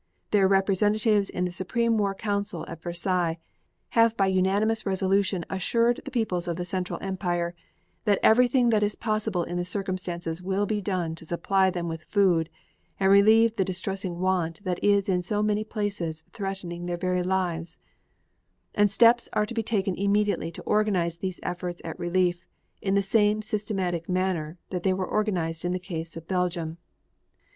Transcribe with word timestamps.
Their 0.31 0.47
representatives 0.47 1.29
in 1.29 1.45
the 1.45 1.51
Supreme 1.51 1.95
War 1.99 2.15
Council 2.15 2.65
at 2.67 2.81
Versailles 2.81 3.37
have 3.89 4.17
by 4.17 4.25
unanimous 4.25 4.83
resolution 4.83 5.45
assured 5.47 6.01
the 6.03 6.09
peoples 6.09 6.47
of 6.47 6.55
the 6.55 6.65
Central 6.65 6.97
Empires 7.03 7.53
that 8.05 8.17
everything 8.23 8.69
that 8.71 8.81
is 8.81 8.95
possible 8.95 9.43
in 9.43 9.57
the 9.57 9.63
circumstances 9.63 10.41
will 10.41 10.65
be 10.65 10.81
done 10.81 11.13
to 11.13 11.25
supply 11.27 11.69
them 11.69 11.87
with 11.87 12.01
food 12.05 12.49
and 12.99 13.11
relieve 13.11 13.55
the 13.57 13.63
distressing 13.63 14.17
want 14.19 14.63
that 14.63 14.83
is 14.83 15.07
in 15.07 15.21
so 15.21 15.43
many 15.43 15.63
places 15.63 16.23
threatening 16.33 16.87
their 16.87 16.97
very 16.97 17.21
lives; 17.21 17.77
and 18.73 18.89
steps 18.89 19.29
are 19.33 19.45
to 19.45 19.53
be 19.53 19.61
taken 19.61 19.93
immediately 19.93 20.49
to 20.51 20.63
organize 20.63 21.19
these 21.19 21.39
efforts 21.43 21.79
at 21.85 21.99
relief 21.99 22.43
in 22.81 22.95
the 22.95 23.03
same 23.03 23.39
systematic 23.39 24.09
manner 24.09 24.57
that 24.71 24.81
they 24.81 24.93
were 24.93 25.05
organized 25.05 25.63
in 25.63 25.73
the 25.73 25.79
case 25.79 26.17
of 26.17 26.27
Belgium. 26.27 26.79